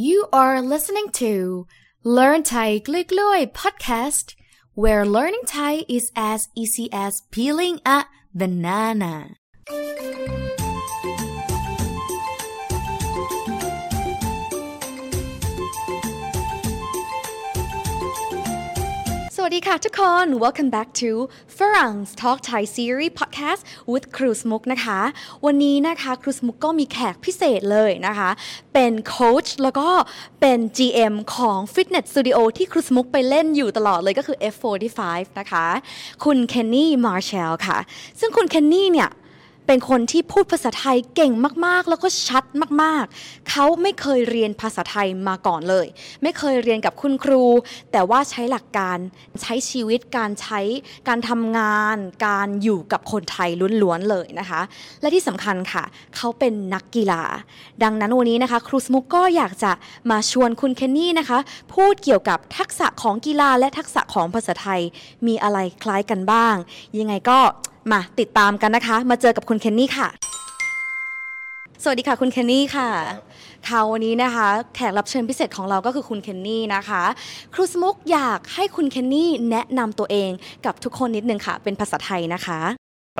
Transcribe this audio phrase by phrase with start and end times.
[0.00, 1.66] You are listening to
[2.04, 4.36] Learn Thai Gloi podcast,
[4.74, 9.34] where learning Thai is as easy as peeling a banana.
[19.50, 21.10] วัสดีค่ะทุกคน Welcome back to
[21.58, 23.62] ฝรั่ง Talk Thai Series Podcast
[23.92, 25.00] with ครูสมุกนะคะ
[25.46, 28.30] วันนี้นะคะครูสมุกก็มีแขกพิเศษเลยนะคะ
[28.74, 29.88] เป็นโค้ชแล้วก็
[30.40, 35.00] เป็น GM ของฟิตเนสสตูดิโอที่ครูสมุกไปเล่นอยู่ตลอดเลยก็คือ F45
[35.40, 35.66] นะคะ
[36.24, 37.78] คุณเคนนี่มาร์เชลค่ะ
[38.20, 39.10] ซึ่งคุณเคนนี่เนี่ย
[39.70, 41.32] เป็นคนที่พูดภาษาไทยเก่ง
[41.66, 42.44] มากๆ แล้วก็ชัด
[42.82, 45.86] มากๆ เขาไม่เคยเรียนภาษาไทยมาก่อนเลย
[46.22, 47.44] ไม่เคยเรียนกับคุณครู
[47.92, 48.98] แต่ว่าใช้หลักการ
[49.42, 50.60] ใช้ชีวิตการใช้
[51.08, 51.96] การทำงาน
[52.26, 53.50] การอยู่กับคนไทย
[53.82, 54.60] ล้วนๆเลยนะคะ
[55.00, 55.84] และที่สำคัญค่ะ
[56.16, 57.22] เขาเป็นนักกีฬา
[57.82, 59.72] ดังนั้นวันนี้นะคะ ครูสมุกก็อยากจะ
[60.10, 61.38] มาชวนคุณเคนนี่นะคะ
[61.74, 64.80] พูดเกี่ยวกับทักษะของกีฬาและทักษะของภาษาไทย
[65.26, 66.54] มีอะไรคล้ายกันบ้าง
[66.98, 67.40] ยังไงก็
[67.92, 70.08] มาติดตามกันนะคะ มาเจอกับคุณเคนนี่ค่ะ
[71.82, 72.88] สวัสดีค่ะคุณเคนนี่ค่ะ
[73.68, 77.02] ค่ะวันนี้นะคะ แขกรับเชิญพิเศษของเราก็คือคุณเคนนี่นะคะ
[77.54, 80.30] ครูสมุกอยากให้คุณเคนนี่แนะนำตัวเอง
[80.66, 82.60] กับทุกคนนิดนึงค่ะ เป็นภาษาไทยนะคะ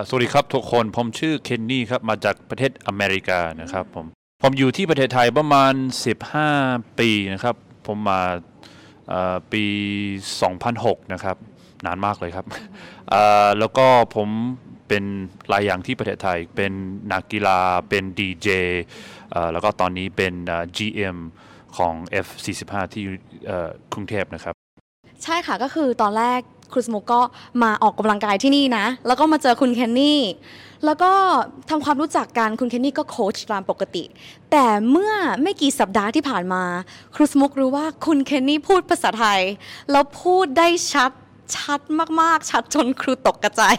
[0.09, 4.07] สวัสดีครับทุกคนผมชื่อเคนนี่ครับมาจากประเทศอเมริกานะครับผม
[4.43, 5.75] ผมอยู่ที่ประเทศไทยประมาณ
[6.37, 8.23] 15 ปีนะครับ ผมมา
[9.09, 9.65] เอ่อปี
[10.39, 11.37] 2006 นะครับ
[11.87, 12.47] นานมากเลยครับ
[13.59, 14.29] แล้วก็ผม
[14.89, 15.05] เป็น
[15.49, 16.73] หลายอย่างที่ประเทศไทย เป็น
[17.13, 18.49] นักกีฬาเป็นดีเจ
[19.53, 20.35] แล้วก็ตอนนี้เป็น
[20.77, 21.17] GM
[21.77, 23.05] ของ F45 ที่
[23.93, 24.55] กรุงเทพนะครับ
[25.25, 26.41] ใช่ค่ะก็คือตอนแรก
[26.73, 27.21] ครูสมุกก็
[27.63, 30.21] มาออกกำลังกายที่นี่นะ แล้วก็มาเจอคุณเคนนี่
[30.85, 31.13] แล้วก็
[31.71, 34.05] ทำความรู้จักกันคุณเคนนี่ก็โค้ชตามปกติ
[34.51, 35.13] แต่เมื่อ
[35.43, 36.63] ไม่กี่สัปดาห์ที่ผ่านมา
[37.15, 39.41] ครูสมุกรู้ว่าคุณเคนนี่พูดภาษาไทย
[39.91, 41.11] แล้วพูดได้ชัด
[41.57, 41.81] ชัด
[42.21, 43.77] มากๆ ชัดจนครูตกกระจาย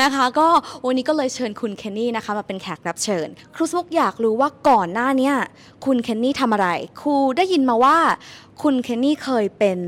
[0.00, 0.48] นะคะ ก็
[0.86, 5.32] วันนี้ก็เลยเชิญคุณเคนนี่นะคะมาเป็นแขกรับเชิญ ครูสุกอยากรู้ว่าก่อนหน้านี้
[5.84, 6.68] คุณเคนนี่ทำอะไร
[7.00, 7.98] ครูได้ยินมาว่า
[8.62, 9.78] คุณเคนนี่เคยเป็น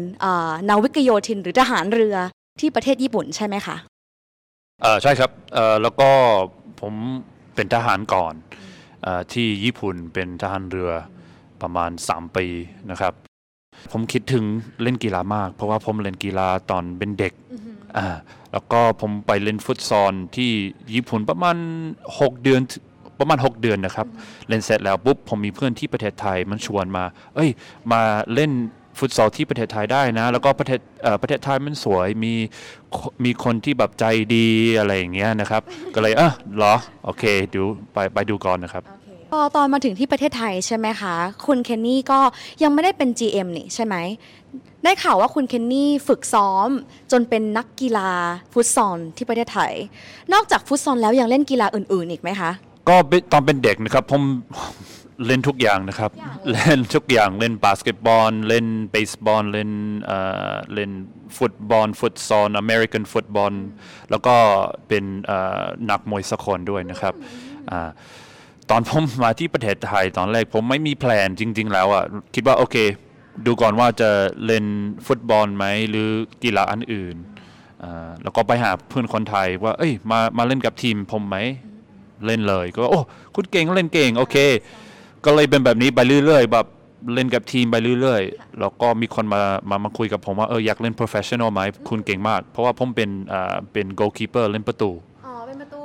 [0.69, 2.17] นาวิกโยธินหรือทหารเรือ
[2.61, 3.77] ที่ประเทศญี่ปุ่นใช่ไหมคะ
[4.83, 6.11] เออใช่ครับเออแล้วก็
[6.81, 6.95] ผม
[7.55, 8.35] เป็นทหารก่อน
[9.07, 10.91] อที่ญี่ปุ่นเป็นทหารเรือ
[11.63, 12.47] ประมาณ 3 ปี
[12.91, 13.15] นะครับ
[13.93, 14.45] ผมคิดถึง
[14.83, 17.33] เล่นกีฬามาก เพราะว่าผมเล่นกีฬาตอนเป็นเด็ก
[17.97, 18.07] อ่า
[18.53, 20.51] แล้วก็ผมไปเล่นฟุตซอลที่
[20.95, 21.57] ญี่ปุ่นประมาณ
[22.09, 22.61] 6 เดือน
[23.21, 24.07] ประมาณ 6 เดือนนะครับ
[24.49, 27.05] เล่นเสร็จแล้วปุ๊บผมมีเพื่อนที่ประเทศไทยมันชวนมา
[27.35, 27.51] เอ้ย
[27.93, 28.01] มา
[28.35, 28.53] เล่น
[28.99, 32.35] ฟุตซอลที่ประเทศไทยได้นะ แล้วก็ประเทศเอ่อประเทศไทยมันสวยมี
[33.25, 34.05] มีคนที่แบบใจ
[34.35, 34.49] ดี
[34.79, 35.63] อะไรอย่างเงี้ยนะครับ
[35.95, 36.75] ก็เลยเออเหรอ
[37.05, 37.25] โอเค
[37.55, 38.85] ดูไปไปดูก่อนนะครับ
[39.31, 41.15] พอตอนมาถึงที่ประเทศไทยใช่ไหมคะ
[41.47, 42.21] คุณเคนนี่ก็
[42.63, 43.97] ยังไม่ได้เป็น GM นี่ใช่ไหม
[44.85, 46.69] ได้ข่าวว่าคุณเคนนี่ฝึกซ้อม
[47.13, 48.11] จนเป็นนักกีฬา
[48.53, 49.73] ฟุตซอลที่ประเทศไทย
[50.33, 52.51] นอกจากฟุตซอลแล้วยังเล่นกีฬาอื่นๆอีกไหมคะ
[52.89, 54.23] ก็เป็นตอนเป็นเด็กนะครับผม
[55.27, 56.11] เล่นทุกอย่างนะครับ
[56.53, 59.71] เล่นทุกอย่างเล่นบาสเกตบอล เล่นเบสบอล เล่น
[60.05, 60.19] เอ่
[60.51, 60.91] อเล่น
[61.39, 63.53] ฟุตบอล ฟุตซอลอเมริกันฟุตบอล
[64.11, 64.35] แล้วก็
[64.89, 67.15] เป็นเอ่อนักมวยสากลด้วยนะครับ
[67.71, 67.91] อ่า
[68.71, 72.05] ตอนผมมาที่ประเทศไทยตอนแรกผมไม่มี plan จริง ๆ แล้วอะ
[72.35, 72.77] คิดว่าโอเค
[73.47, 74.11] ดูก่อนว่าจะ
[74.47, 74.65] เล่น
[75.07, 76.09] ฟุตบอลไหมหรือ
[76.43, 77.17] กีฬาอันอื่น
[77.83, 81.37] อ่าแล้วก็ไปหาเพื่อนคนไทยว่า เอ้ยมามาเล่นกับทีมผมไหม
[82.27, 83.01] เล่นเลยก็โอ้
[83.35, 84.37] คุณเก่งเล่นเก่งโอเค
[85.25, 86.67] ก็เลยเป็นแบบนี้ไปเรื่อยๆแบบ
[87.15, 94.91] เล่นกับทีมไปเรื่อยๆ แล้วก็มีคนมามามาคุยกับผมว่าเอออยากเล่น professional ไหมคุณเก่งมาก เพราะว่าผมเป็นอ่าเป็น goalkeeper เล่นประตู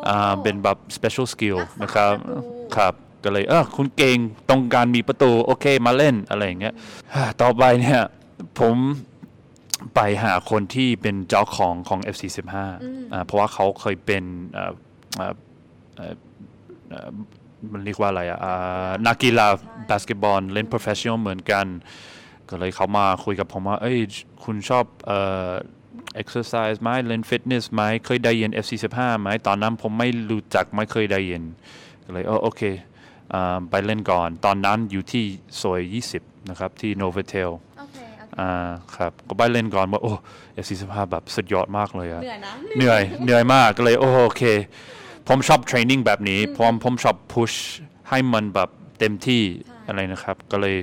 [0.06, 2.38] เป็นประตูอ่าเป็นแบบ special skill รักษานะครับประตู
[2.76, 2.94] ครับ
[3.24, 4.18] ก็เลยเออคุณเก่ง
[4.50, 6.74] ต้องการมีประตู โอเคมาเล่นอะไรอย่างเงี้ย
[7.42, 8.02] ต่อไปเนี่ย
[8.60, 8.76] ผม
[9.96, 12.56] ไปหาคนที่เป็นเจ้าของของ FC15
[13.14, 14.24] อ่าเพราะว่าเขาเคยเป็น
[14.58, 14.72] อ่า
[15.20, 15.34] อ่า
[15.96, 16.14] เอ่อ
[16.90, 17.10] เอ่อ
[17.72, 19.48] มันเรียกว่าอะไรอะอ่านักกีฬา
[19.90, 21.66] บาสเกตบอลเล่น professional เหมือนกัน
[22.50, 23.98] ก็เลยเขามาคุยกับผมว่า เอ้ย
[24.44, 25.52] คุณชอบเอ่อ
[26.22, 31.44] exercise ไหมเล่น fitness ไหมเคยได้ยิน FC15 ไหมตอนนั้นผมไม่รู้จักไม่เคยได้ยิน
[32.04, 32.62] ก็เลยเออโอเค
[33.34, 35.24] อ่าไปเล่นก่อน ตอนนั้นอยู่ที่
[35.62, 35.82] ซอย
[36.16, 37.50] 20 นะครับ ที่ Novotel
[37.80, 37.98] โอเค
[38.40, 40.14] อ่าครับก็ไปเล่นก่อนว่าโอ้
[40.64, 44.44] FC15 แบบสุดยอดมากเลยอะเหนื่อยนะเหนื่อยเหนื่อยมากก็เลยโอโอเค
[45.28, 47.52] ผมชอบเทรนนิ่งแบบนี้ผมผมชอบพุช
[48.10, 48.70] ให้มันแบบ
[49.00, 49.44] เต็มที่
[49.88, 50.76] อะไรนะครับ ก็เลย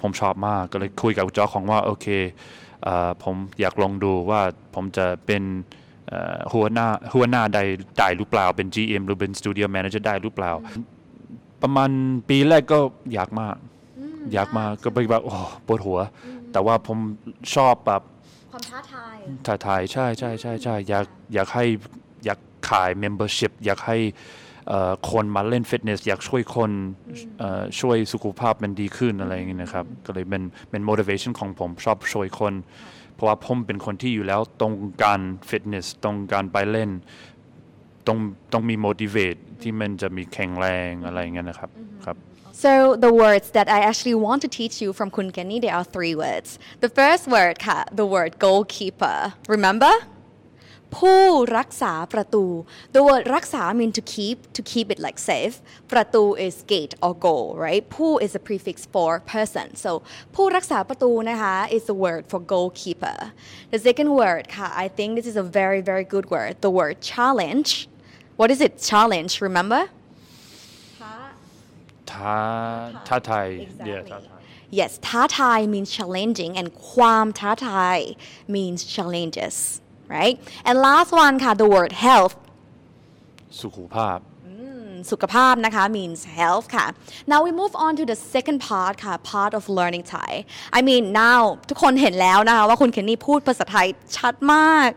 [0.00, 2.28] ผมชอบมากก็เลยคุยกับเจ้าของว่าโอเคเอ่อ
[3.24, 4.40] ผมอยากลองดูว่า
[4.74, 5.42] ผมจะเป็น
[6.08, 7.62] เอ่อหัวหน้าหัวหน้าได้
[7.98, 10.52] ได้หรือเปล่า เป็น GM หรือเป็น Studio Manager ได้หรือเปล่า
[11.62, 11.90] ประมาณ
[12.28, 12.78] ปีแรกก็
[13.14, 13.56] อยากมาก
[14.32, 15.34] อยากมาก็ไปแบบโอ้
[15.66, 15.98] ปวดหัว
[16.52, 16.98] แต่ว่าผม
[17.54, 18.02] ชอบแบบ
[18.52, 19.16] ความท้าทาย
[19.46, 21.04] ถ่ายถ่ายใช่ใช่ใช่ใช่อยาก
[21.34, 21.64] อยากให้
[22.24, 22.38] อยาก
[22.68, 24.49] ขาย membership อยากให้เอ่อ
[25.10, 26.70] คนมาเล่นฟิตเนสอยากช่วยคน
[27.38, 32.54] เอ่อช่วยสุขภาพมันดีขึ้นอะไรอย่างเงี้ยนะครับ ก็เลยเป็นเป็น motivation ของผมชอบช่วยคน
[33.14, 34.72] เพราะว่าผมเป็นคนที่อยู่แล้วตรง
[35.04, 36.90] การฟิตเนสตรงการไปเล่น
[38.06, 38.18] ต้อง
[38.52, 41.70] ต้องมี motivate ที่มันจะมีแข็งแรงอะไรอย่างเงี้ยนะครับ
[42.06, 42.16] ครับ
[42.64, 42.72] So
[43.06, 46.14] the words that I actually want to teach you from Kun Kenny, there are three
[46.24, 46.48] words.
[46.84, 49.18] The first word, ค่ะ the word goalkeeper.
[49.56, 49.92] Remember?
[50.97, 51.23] ผู้
[51.57, 52.45] รักษาประตู
[52.95, 55.55] The word รักษา mean to keep to keep it like safe
[55.91, 59.91] ประตู is gate or goal right ผู้ is a prefix for person so
[60.35, 63.17] ผู้รักษาประตูนะคะ is the word for goalkeeper
[63.73, 66.95] The second word ค่ะ I think this is a very very good word the word
[67.13, 67.71] challenge
[68.39, 69.81] What is it challenge remember
[72.11, 72.37] ท้า
[73.07, 73.89] ท้าทาย Exactly.
[73.89, 74.41] yeah ท้าทาย
[74.79, 77.97] Yes ท้าทาย means challenging and ความท้าทาย
[78.55, 79.55] means challenges
[80.16, 80.34] Right
[80.68, 82.34] and last one ค่ะ the word health
[83.62, 84.18] สุขภาพ
[85.10, 86.86] สุขภาพนะคะ means health ค่ะ
[87.32, 90.30] now we move on to the second part ค่ะ part of learning Thai
[90.78, 94.88] I mean now ทุกคนเห็นแล้วนะคะว่าคุณเคนนี่พูดภาษาไทยชัดมาก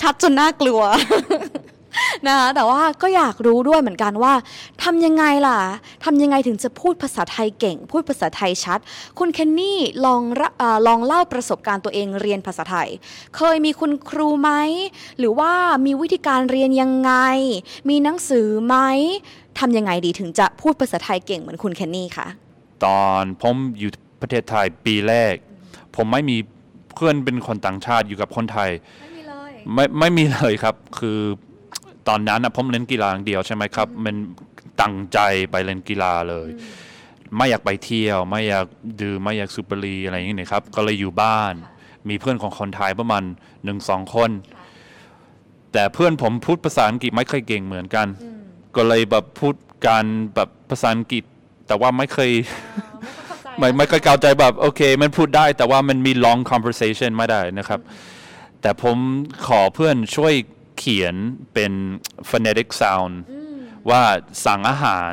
[0.00, 0.80] ชัดจนน่ากลัว
[2.26, 4.34] นะคะแต่ว่าก็อยากรู้ด้วยเหมือนกันว่า
[4.82, 5.60] ทำยังไงล่ะ
[6.04, 8.78] ทำยังไงถึงจะพูดภาษาไทยเก่ง พูดภาษาไทยชัด
[9.18, 12.88] คุณเคนนี่ลองระเออลองเล่าประสบการณ์ตัวเองเรียนภาษาไทย
[13.36, 14.50] เคยมีคุณครูไหม
[15.18, 15.52] หรือว่า
[15.86, 17.12] มีวิธีการเรียนยังไง
[17.88, 18.76] มีหนังสือไหม
[19.58, 22.26] ทำยังไงดีถึงจะพูดภาษาไทยเก่งเหมือนคุณเคนนี่คะ
[22.84, 25.34] ตอนผมอยู่ประเทศไทยปีแรก
[25.96, 26.36] ผมไม่มี
[26.94, 28.70] เพื่อนเป็นคนต่างชาติอยู่กับคนไทย
[29.00, 31.18] ไม่มีเลยไม่ไม่มีเลยครับคือ
[32.08, 34.16] ตอนนั้นนะผมเล่นกีฬาอย่างเดียวใช่ไหมครับ มัน
[34.80, 35.18] ตั้งใจ
[35.50, 36.48] ไปเล่นกีฬาเลย
[37.36, 38.66] ไม่อยากไปเที่ยว ไม่อยาก
[39.02, 41.54] ดื่มไม่อยากสูบบุหรี่อะไรอย่างนี้นะครับ ก็เลยอยู่บ้าน
[42.08, 43.22] มีเพื่อนของคนไทยประมาณ
[43.64, 44.30] หนึ่งสองคน
[45.72, 48.06] แต่เพื่อนผมพูดภาษาอังกฤษไม่ค่อยเก่งเหมือนกัน
[48.76, 49.54] ก็เลยแบบพูด
[49.86, 50.04] การ
[50.34, 51.24] แบบภาษาอังกฤษ
[51.66, 52.30] แต่ว่าไม่เคย
[53.58, 57.80] ไม่ไม่ค่อยเข้าใจแบบโอเค มันพูดได้แต่ว่ามันมี long conversation ไม่ได้นะครับ
[58.60, 58.96] แต่ผม
[59.46, 60.34] ขอเพื่อนช่วย
[60.78, 61.14] เขียน
[61.54, 61.72] เป็น
[62.30, 63.14] phonetic sound
[63.90, 64.02] ว่า
[64.44, 65.12] สั่งอาหาร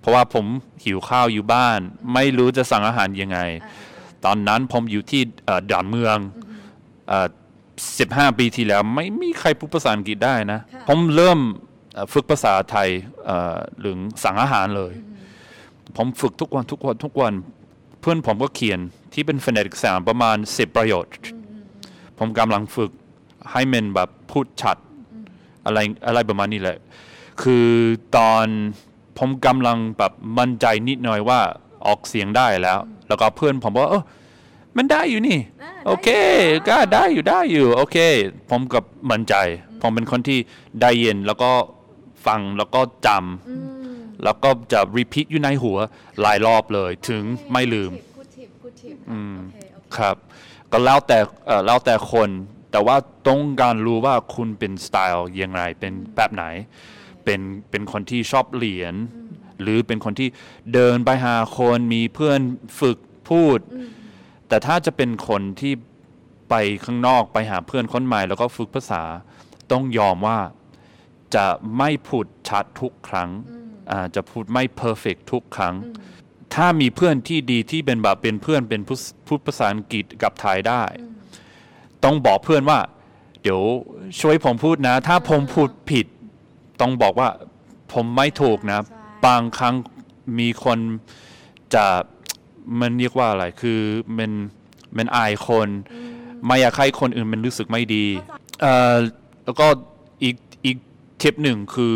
[0.00, 0.46] เพราะว่าผม
[0.84, 1.78] หิวข้าวอยู่บ้าน
[2.14, 3.38] ไม่รู้จะสั่งอาหารยังไง
[4.24, 6.18] ตอนนั้นผมอยู่ที่เอ่อดอนเมือง
[7.98, 11.38] สิบห้าปีที่แล้ว ไม่มีใครพูดภาษาอังกฤษได้นะ ผมเริ่ม
[11.94, 12.88] เอ่อฝึกภาษาไทย
[13.24, 13.94] เอ่อหรือ
[14.24, 14.92] สั่งอาหารเลย
[15.96, 17.34] ผมฝึกทุกวันทุกวันทุกวัน
[18.00, 18.80] เพื่อนผมก็เขียน
[19.12, 21.12] ที่เป็น phonetic sound ประมาณ10ประโยชน์
[22.18, 22.90] ผมกำลังฝึก
[23.52, 24.76] ให้มันแบบพูดชัด
[25.64, 26.78] อะไรอะไรประมาณนี้แหละ
[27.42, 27.68] คือ
[28.16, 28.46] ตอน
[29.18, 31.40] ผมกำลังแบบมั่นใจนิดหน่อยว่า
[31.86, 32.78] ออกเสียงได้แล้ว
[33.08, 34.02] แล้วก็เพื่อนผมว่าเออ
[34.76, 35.38] มันได้อยู่นี่
[35.86, 36.08] โอเค
[36.68, 37.96] ก็ได้อยู่ได้อยู่ โอเค
[38.50, 39.34] ผมกับมั่นใจ
[39.80, 40.38] ผมเป็นคนที่
[40.82, 41.50] ได้ยินแล้วก็
[42.26, 45.78] ฟังแล้วก็จำแล้วก็จะ repeat อยู่ในหัว
[46.20, 47.22] หลายรอบเลย ถึง
[47.52, 48.96] ไม่ลืม good tip good tip
[49.96, 50.16] ครับ
[50.72, 52.28] ก็แล้วแต่เอ่อแล้วแต่คน
[52.70, 52.96] แต่ว่า
[53.28, 56.44] ต้องการรู้ว่าคุณเป็นสไตล์ยังไงเป็นแบบไหน
[57.24, 58.94] เป็นเป็นคนที่ชอบเรียน
[59.60, 60.28] หรือเป็นคนที่
[60.74, 62.40] เดินไปหาคนมีเพื่อน
[62.80, 62.98] ฝึก
[63.28, 63.58] พูด
[64.48, 65.72] แต่ถ้าจะเป็นคนที่
[66.50, 69.02] ไปข้างนอกไปหาเพื่อนคนใหม่ แล้วก็ฝึกภาษา
[69.70, 70.38] ต้องยอมว่า
[71.34, 71.46] จะ
[71.78, 73.30] ไม่พูดชัดทุกครั้ง
[73.90, 75.74] อ่าจะพูดไม่เพอร์เฟกทุกครั้ง
[76.54, 78.96] ถ้ามีเพื่อนที่ดีที่เป็นแบบเป็นเพื่อนเป็นผู้
[79.26, 80.82] พูดภาษาอังกฤษกับไทยได้
[82.04, 82.78] ต้องบอกเพื่อนว่า
[83.42, 83.60] เดี๋ยว
[84.20, 86.06] ช่วยผมพูดนะ ถ้าผมพูดผิด
[86.80, 87.28] ต้องบอกว่า
[87.92, 89.74] ผมไม่ถูกนะใช่บางครั้ง
[90.38, 90.78] มีคน
[91.74, 91.84] จะ
[92.80, 93.80] มันเรียกว่าอะไรคือ
[94.18, 94.32] มัน
[94.96, 95.68] มันอายคน
[96.46, 98.06] ไม่อยากให้คนอื่นมันรู้สึกไม่ดี
[98.60, 98.96] เอ่อ
[99.44, 99.66] แล้วก็
[100.22, 100.76] อีกอีก
[101.22, 101.94] ทิปหนึ่งคือ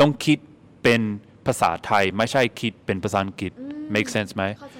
[0.00, 0.38] ต้องคิด
[0.82, 1.00] เป็น
[1.46, 3.52] ภาษาไทย ไม่ใช่คิดเป็นภาษาอังกฤษ
[3.94, 4.79] make sense ไหมเข้าใจอ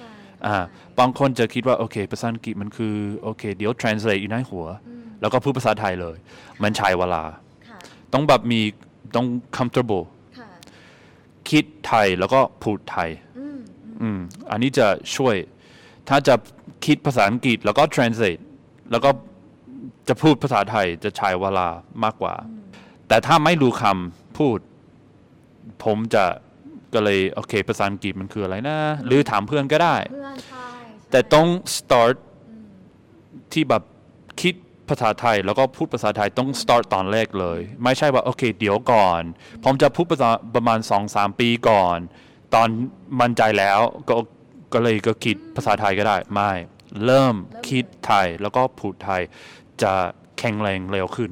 [0.99, 4.65] บางคนจะคิดว่าโอเคภาษาอังกฤษมันคือโอเคเดี๋ยว translate อยู่ในหัว
[5.21, 6.15] แล้วก็พูดภาษาไทยเลย
[6.63, 7.23] มันใช้เวลา
[7.69, 7.79] ค่ะ
[8.13, 8.61] ต้องแบบมี
[9.15, 10.05] ต้อง comfortable
[10.37, 10.49] ค่ะ
[11.49, 13.09] คิดไทยแล้วก็พูดไทย
[14.01, 14.19] อืม
[14.51, 15.35] อันนี้จะช่วย
[16.09, 16.35] ถ้าจะ
[16.85, 18.41] คิดภาษาอังกฤษแล้วก็ translate
[18.91, 19.09] แล้วก็
[20.07, 21.67] จะพูดภาษาไทยจะใช้เวลา
[22.03, 22.35] มากกว่า
[23.07, 24.59] แต่ถ้าไม่รู้คำพูด
[25.83, 26.25] ผมจะ
[26.93, 30.67] ก็เลยโอเค ภาษาอังกฤษมันคืออะไรนะ หรือถามเพื่อนก็ได้ เพื่อนใช่
[31.11, 32.15] แต่ต้อง start
[33.53, 33.83] ที่แบบ
[34.41, 34.53] คิด
[34.89, 39.21] ภาษาไทย แล้วก็พูดภาษาไทยต้อง start ตอนแรกเลย ไม่ใช่ว่าโอเค เดี๋ยวก่อน
[39.63, 41.97] ผมจะพูดภาษาประมาณสองสามปีก่อน
[42.53, 42.67] ตอน
[43.21, 43.79] มั่นใจแล้ว
[44.09, 44.15] ก็
[44.73, 46.51] ก็เลยก็คิดภาษาไทยก็ได้ ไม่
[47.05, 47.35] เริ่ม
[47.69, 49.21] คิดไทยแล้วก็พูดไทย
[49.83, 49.93] จะ
[50.39, 51.31] แข็งแรงเร็วขึ้น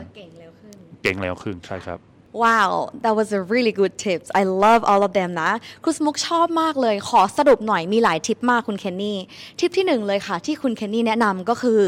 [0.00, 1.98] จะเก่งเร็วขึ้น เก่งเร็วขึ้นใช่ครับ
[2.42, 2.70] Wow
[3.02, 5.50] that was a really good tips I love all of them นะ
[5.84, 9.18] คุณสมุกชอบมากเลย ขอสรุปหน่อยมีหลายทิปมากคุณเคนนี่
[9.60, 11.80] ทิปที่หนึ่งเลยค่ะ ที่คุณเคนนี่แนะนำก็คือ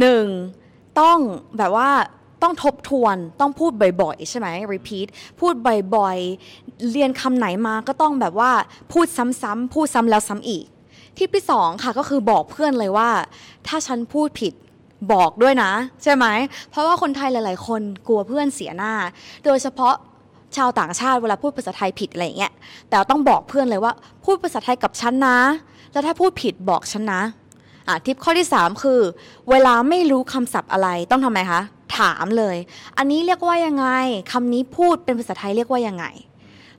[0.00, 0.24] หนึ่ง
[1.00, 1.18] ต้อง
[1.58, 1.90] แบบว่า
[2.42, 5.06] ต้องทบทวนต้องพูดบ่อยๆ ใช่ไหม repeat
[5.40, 5.54] พูด
[5.96, 8.50] บ่อยๆ เรียนคำไหนมาก็ต้องแบบว่า
[8.92, 10.66] พูดซ้ำๆพูดซ้ำแล้วซ้ำอีก
[11.16, 13.10] ทิปที่สองค่ะก็คือบอกเพื่อนเลยว่า
[13.66, 14.52] ถ้าฉันพูดผิด
[15.12, 16.26] บอกด้วยนะ ใช่ไหม
[16.70, 18.92] เพราะว่าคนไทยหลาย ๆ คนกลัวเพื่อนเสียหน้า
[19.44, 19.94] โดยเฉพาะ
[20.56, 22.52] ชาวต่างชาติเวลาพูดภาษาไทยผิดอะไรอย่างเงี้ย
[22.88, 23.92] แต่ต้องบอกเพื่อนเลยว่า
[24.24, 25.38] พูดภาษาไทยกับฉันนะ
[25.92, 27.20] แล้วถ้าพูดผิดบอกฉันนะ
[27.88, 29.00] อะทิปข้อที่ 3 คือ
[29.50, 31.60] เวลาไม่รู้คำศัพท์อะไรต้องทำไมคะ
[31.98, 32.56] ถามเลย
[32.98, 33.86] อันนี้เรียกว่ายังไง
[34.32, 36.04] คำนี้พูดเป็นภาษาไทยเรียกว่ายังไง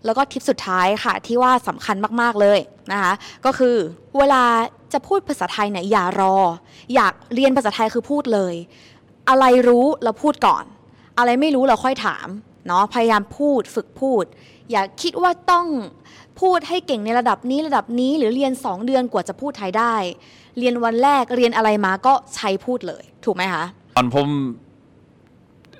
[0.05, 2.59] แล้วก็ทิปสุดท้ายค่ะที่ว่าสำคัญมาก ๆ เลย
[2.91, 3.13] นะคะ
[3.45, 3.75] ก็คือ
[4.17, 4.43] เวลา
[4.93, 6.35] จะพูดภาษาไทยเนี่ยอย่ารอ
[6.95, 8.55] อยากเรียนภาษาไทยคือพูดเลย
[9.29, 10.63] อะไรรู้เราพูดก่อน
[11.17, 12.27] อะไรไม่รู้เราค่อยถาม
[12.67, 14.23] เนาะพยายามพูดฝึกพูด
[14.71, 15.67] อย่าคิดว่าต้อง
[16.41, 19.95] พูดให้เก่งในระดับนี้ระดับนี้หรือเรียน 2 เดือนกว่าจะพูดไทยได้
[20.59, 23.63] เรียนวันแรกเรียนอะไรมาก็ใช้พูดเลย ถูกไหมคะ
[23.95, 24.27] ตอนผม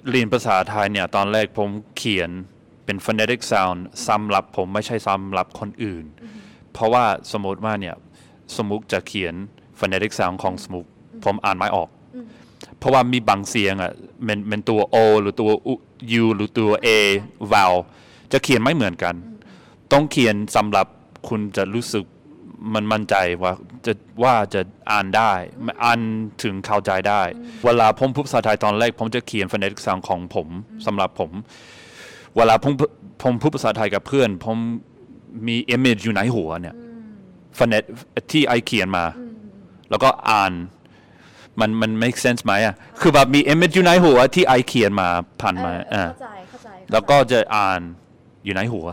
[0.09, 2.29] เรียนภาษาไทยเนี่ย ตอนแรกผมเขียน
[2.85, 6.05] เป็น phonetic sound สำหรับผมไม่ใช่สำหรับคนอื่น
[6.73, 7.95] เพราะว่าสมมติว่าเนี่ย
[8.57, 9.33] สมุกจะเขียน
[9.79, 10.85] phonetic sound ของสมุก
[11.23, 11.89] ผมอ่านไม่ออก
[12.77, 13.93] เพราะว่ามีบางเสียงอะ
[14.27, 15.49] มันเป็นตัว O หรือตัว
[16.21, 16.87] U หรือตัว A
[17.51, 17.75] vowel
[18.31, 19.15] จะเขียนไม่เหมือนกัน
[19.91, 20.87] ต้องเขียนสำหรับ
[21.27, 22.05] คุณจะรู้สึก
[22.73, 23.53] มันมั่นใจว่า
[23.85, 23.93] จะ
[24.23, 25.31] ว่าจะอ่านได้
[25.83, 25.99] อ่าน
[26.43, 27.21] ถึงเข้าใจได้
[27.65, 30.47] เวลาผมพูดภาษาไทยตอนแรก ผมจะเขียน phonetic sound ของผม
[30.85, 31.31] สำหรับผม
[32.35, 32.73] เวลาผม
[33.23, 34.57] ผมพูดภาษาไทยกับเพื่อน ผม
[35.47, 36.75] มี image อยู่ในหัวเนี่ย
[37.57, 37.85] phonetic
[38.31, 39.05] ที่ไอเขียนมา
[39.89, 40.51] แล้วก็อ่าน
[41.59, 45.07] มันมัน make sense ไหมอะคือแบบมี image อยู่ในหัวที่ไอเขียนมา
[45.41, 47.79] ผ่านมาอ่าเข้าใจเข้าใจแล้วก็จะอ่าน
[48.45, 48.87] อยู่ในหัว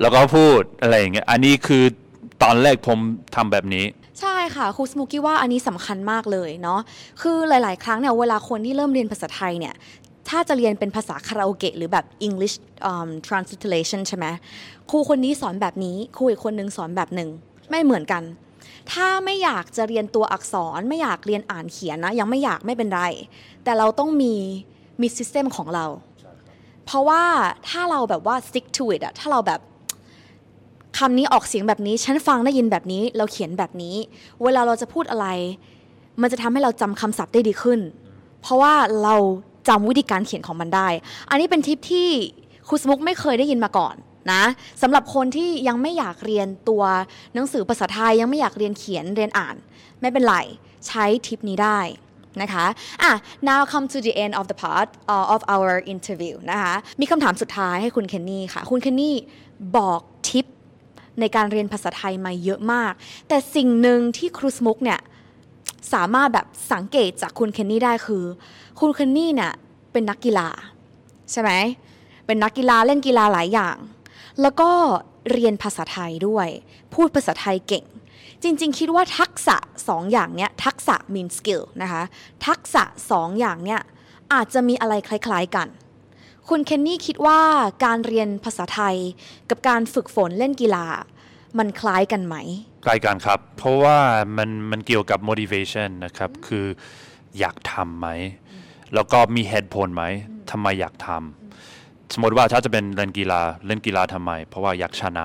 [0.00, 1.84] แล้วก็พูดอะไรอย่างเงี้ยอันนี้คือ
[2.42, 2.98] ตอนแรกผม
[3.36, 3.84] ทำแบบนี้
[4.20, 6.80] ใช่ค่ะครูสมุกี้ว่าอันนี้สำคัญมากเลยเนาะ
[7.22, 9.74] คือหลาย ๆ ครั้งเนี่ยเวลาคนที่เริ่มเรียนภาษาไทยเนี่ย
[10.28, 12.56] ถ้าจะเรียนเป็นภาษาคาราโอเกะหรือแบบ English
[12.90, 14.26] um, translation ใช่ไหม
[14.90, 17.28] ครูคนนี้สอนแบบนี้ครูอีกคนนึงสอนแบบหนึ่ง
[17.70, 18.22] ไม่เหมือนกัน
[18.92, 23.02] ถ้าไม่อยากจะเรียนตัวอักษรไม่อยากเรียนอ่านเขียนนะ ยังไม่อยากไม่เป็นไร
[23.64, 24.34] แต่เราต้องมี
[25.00, 25.86] มีซิสเต็มของเรา
[26.86, 27.22] เพราะว่า
[27.68, 29.60] ถ้าเราแบบว่า stick to it อะถ้าเราแบบ
[30.98, 33.96] คำนี้ออกเสียงแบบนี้ ฉันฟังได้ยินแบบนี้ เราเขียนแบบนี้
[34.42, 35.26] เวลาเราจะพูดอะไร
[36.20, 37.80] มันจะทำให้เราจำคำศัพท์ได้ดีขึ้น
[38.40, 39.14] เพราะว่าเรา
[39.68, 40.88] จำวิธีการเขียนของมันได้
[41.30, 42.08] อันนี้เป็นทิปที่
[42.68, 43.94] ครูสมุกไม่เคยได้ยินมาก่อน
[44.32, 44.42] นะ
[44.82, 46.82] สำหรับคนที่ยังไม่อยากเรียนตัว
[47.34, 49.56] หนังสือภาษาไทยยังไม่อยากเรียนเขียนเรียนอ่าน
[50.00, 50.36] ไม่เป็นไร
[50.86, 51.78] ใช้ทิปนี้ได้
[52.42, 52.66] นะคะ
[53.02, 53.12] อะ
[53.48, 54.88] now come to the end of the part
[55.34, 59.16] of our interview นะคะมีคำถามสุดท้ายให้คุณเคนนี่ค่ะ คุณเคนนี่
[59.76, 60.46] บอกทิป
[61.20, 62.92] ในการเรียนภาษาไทยมาเยอะมาก
[63.28, 65.00] แต่สิ่งหนึ่งที่ครูสมุกเนี่ย
[65.92, 68.24] สามารถแบบสังเกตจากคุณเคนนี่ได้คือ
[68.80, 69.52] คุณเคนนี่เนี่ย
[69.92, 70.48] เป็นนักกีฬา
[71.32, 71.50] ใช่ไหม
[72.26, 73.76] เป็นนักกีฬาเล่นกีฬาหลายอย่าง
[74.42, 74.70] แล้วก็
[75.30, 76.48] เรียนภาษาไทยด้วย
[76.94, 77.84] พูดภาษาไทยเก่ง
[78.42, 79.56] จริงๆ คิดว่าทักษะ
[79.88, 82.02] สองอย่างเนี้ยทักษะ mean skill นะคะ
[82.46, 83.80] ทักษะสองอย่างเนี้ย
[84.32, 85.68] อาจจะมีอะไรคล้ายๆกัน
[86.48, 87.40] คุณเคนนี่คิดว่า
[87.84, 88.96] การเรียนภาษาไทย
[89.50, 90.86] กับการฝึกฝนเล่นกีฬา
[91.58, 92.36] มันคล้ายกันไหม
[92.84, 93.98] ใกล้กันครับ เพราะว่า
[94.36, 96.66] มันมันเกี่ยวกับ motivation นะครับ คือ
[97.38, 98.08] อยากทำไหม
[98.94, 100.04] แล้วก็มีเหตุผลไหม
[100.50, 105.24] ทำไมอยากทำ สมมติว่าถ้าจะเป็นเล่นกีฬาเล่นกีฬาทำไม เพราะว่าอยากชนะ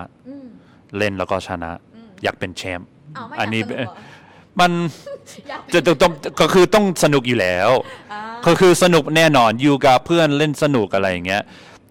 [0.97, 1.71] เล่นแล้วก็ชนะ
[2.23, 3.95] อยากเป็นแชมป์อ้าวไม่อันี้อยากสนุกเหรอ
[4.59, 4.71] มัน
[5.73, 7.69] จะต้องต้องก็คือต้องสนุกอยู่แล้ว
[8.47, 11.41] ก็คือสนุกแน่นอนอยู่กับเพื่อนเล่นสนุกอะไรอย่างเงี้ย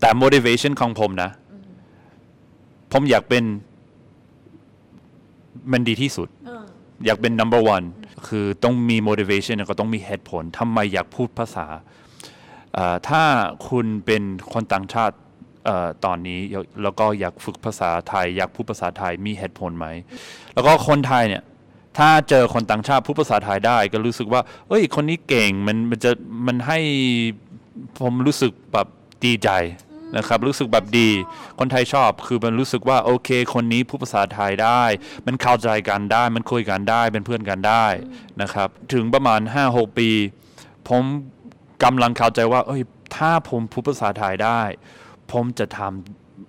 [0.01, 1.31] แต่ motivation ของผมนะ
[2.93, 3.45] ผมอยากเป็น
[5.73, 6.29] มันดีที่สุด
[7.07, 7.87] อยากเป็น number one
[8.29, 11.83] คือต้องมี motivation แล้วก็ต้องมีเหตุผลทำไมอยากพูดภาษาเอ่อ
[13.09, 13.23] ถ้า
[13.69, 15.17] คุณเป็นคนต่างชาติ
[16.05, 16.41] ตอนนี้
[16.83, 19.87] แล้วก็อยากฝึกภาษาไทย อยากพูดภาษาไทยมีเหตุผลไหม
[20.55, 21.43] แล้วก็คนไทยเนี่ย
[21.99, 26.11] ถ้าเจอคนต่างชาติพูดภาษาไทยได้ ก็รู้สึกว่า เอ้ย คนนี้เก่งมันมันจะ
[26.47, 26.79] มันให้
[28.01, 28.87] ผมรู้สึกแบบ
[29.25, 29.51] ดีใจ
[30.17, 31.09] นะครับรู้สึกแบบดี
[31.59, 34.83] คนไทยชอบคือมันรู้สึกว่าโอเค คนนี้พูดภาษาไทยได้
[35.27, 37.87] มันเข้าใจกันได้ มันคุยกันได้เป็นเพื่อนกันได้
[38.43, 40.11] นะครับ ถึงประมาณ 5-6 ปี
[40.89, 41.05] ผม
[41.85, 42.83] กำลังเข้าใจว่า เอ้ย
[43.17, 44.61] ถ้าผมพูดภาษาไทยได้
[45.33, 45.81] ผมจะท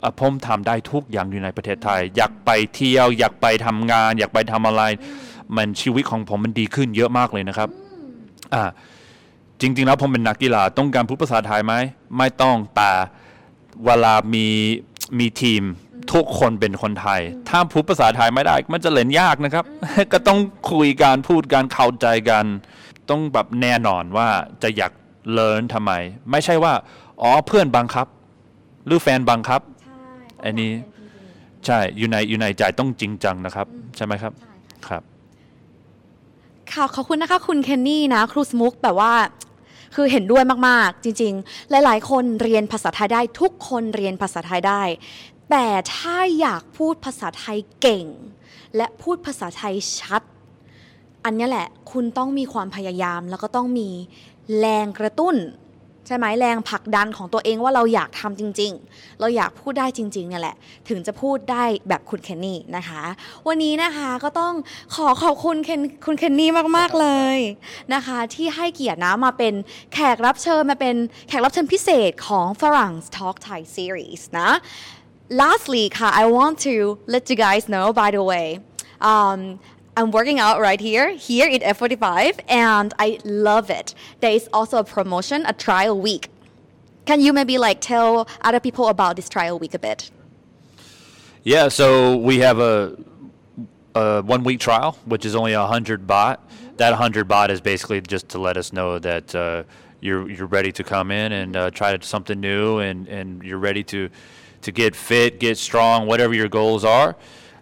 [0.03, 4.83] อะผมทำได้ทุกอย่างอยู่ในประเทศไทย อยากไปเที่ยว อยากไปทำงาน อยากไปทำอะไร
[5.55, 7.69] มันชีวิตของผมมันดีขึ้นเยอะมากเลยนะครับ
[8.53, 8.63] อ่า
[9.61, 11.73] จริง ๆ แล้วผมเป็นนักกีฬาต้องการพูดภาษาไทยไหม
[12.17, 12.91] ไม่ต้องแต่
[13.85, 14.45] เวลามี
[15.19, 15.63] มีทีม
[16.13, 19.65] ทุกคนเป็นคนไทย ถ้าพูดภาษาไทยไม่ได้ มันจะเล่นยากนะครับ
[20.13, 20.39] ก็ต้อง
[20.71, 22.45] คุยกันพูดกันเข้าใจกัน
[23.09, 24.27] ต้องแบบแน่นอนว่า
[24.63, 24.91] จะอยาก
[25.31, 25.91] เลิร์นทำไม
[26.31, 26.73] ไม่ใช่ว่า
[27.21, 28.07] อ๋อเพื่อนบังคับ
[28.85, 30.01] หรือแฟนบังคับ ใช่
[30.43, 30.71] อันนี้
[31.65, 34.33] ใช่อยู่ในอยู่ในใจต้องจริงจังนะครับ ใช่ไหมครับ
[34.87, 35.03] ครับ
[36.71, 39.13] ค่ะขอบคุณนะคะคุณเคนนี่นะครูสมุกแบบว่า
[39.95, 44.83] คือเห็นด้วยมาก ๆ จริง ๆ หลาย ๆ คนเรียนภาษาไทยได้ทุกคนเรียนภาษาไทยได้
[45.49, 48.05] แต่ถ้าอยากพูดภาษาไทยเก่ง
[48.75, 50.21] และพูดภาษาไทยชัด
[51.25, 53.89] อันเนี้ยแหละ คุณต้องมีความพยายามแล้วก็ต้องมี
[54.59, 55.37] แรงกระตุ้น
[56.07, 60.55] ใช่ไหมแรงผลักดันของตัวเองว่าเราอยากทำจริง ๆ เราอยากพูดได้จริงๆเนี่ยแหละ
[60.89, 63.01] ถึงจะพูดได้แบบคุณเคนนี่นะคะ
[63.47, 64.53] วันนี้นะคะก็ต้อง
[64.95, 67.37] ขอขอบคุณเคนคุณเคนนี่มากๆเลย
[67.93, 69.53] นะคะ ที่ให้เกียรตินะมาเป็น
[69.93, 70.95] แขกรับเชิญมาเป็น
[71.27, 74.49] แขกรับเชิญพิเศษของฝรั่ง Talk Thai Series นะ
[75.39, 76.75] lastly ค่ะ I want to
[77.13, 78.47] let you guys know by the way
[79.11, 79.39] um,
[79.97, 83.93] I'm working out right here, here in F45, and I love it.
[84.19, 86.29] There is also a promotion, a trial week.
[87.05, 90.11] Can you maybe like tell other people about this trial week a bit?
[91.43, 92.97] Yeah, so we have a,
[93.95, 96.37] a one week trial, which is only a hundred baht.
[96.77, 99.63] That hundred baht is basically just to let us know that uh,
[100.01, 103.83] you're you're ready to come in and uh, try something new, and, and you're ready
[103.85, 104.09] to
[104.61, 107.15] to get fit, get strong, whatever your goals are.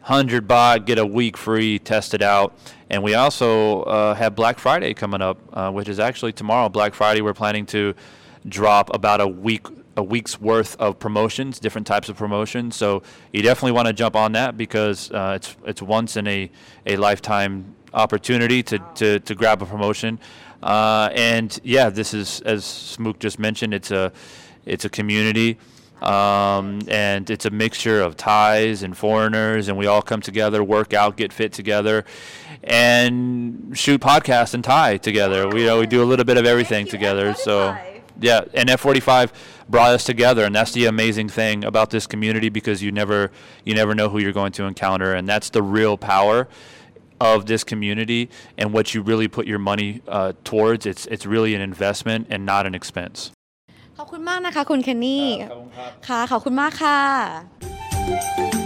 [0.08, 2.58] Hundred baht, get a week free, test it out,
[2.90, 6.70] and we also uh, have Black Friday coming up, uh, which is actually tomorrow.
[6.70, 7.94] Black Friday, we're planning to
[8.48, 12.78] drop about a week a week's worth of promotions, different types of promotions.
[12.78, 16.50] So you definitely want to jump on that because uh, it's it's once in a,
[16.86, 20.22] a lifetime opportunity to, to, to grab a promotion.
[20.64, 24.14] Uh, and yeah, this is as Smook just mentioned, it's a
[24.66, 25.58] it's a community.
[26.02, 30.94] Um, and it's a mixture of Thais and foreigners, and we all come together, work
[30.94, 32.06] out, get fit together,
[32.64, 35.48] and shoot podcasts in Thai together.
[35.48, 37.34] We, you know, we do a little bit of everything together.
[37.34, 37.76] So
[38.20, 39.32] yeah, and F45
[39.70, 43.32] brought us together, and that's the amazing thing about this community because you never
[43.64, 46.48] you never know who you're going to encounter, and that's the real power
[47.20, 50.86] of this community and what you really put your money uh, towards.
[50.86, 53.32] It's it's really an investment and not an expense.
[53.98, 55.26] ขอบคุณมากนะคะ คุณเคนนี่
[56.08, 58.57] ค่ะขอบคุณมากค่ะ